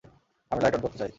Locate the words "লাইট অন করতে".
0.61-0.97